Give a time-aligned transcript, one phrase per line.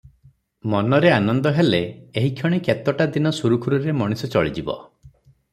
[0.73, 1.81] ମନରେ ଆନନ୍ଦ ହେଲେ,
[2.21, 4.81] ଏହିକ୍ଷଣି କେତୋଟା ଦିନ ସୁରୁଖୁରୁରେ ମଣିଷ ଚଳିଯିବ।